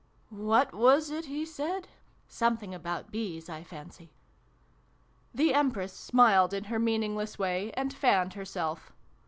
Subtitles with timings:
[0.49, 1.87] "What was it he said?
[2.27, 4.09] Some thing about bees, I fancy."
[5.35, 8.91] The Empress smiled in her meaningless way, and fanned herself.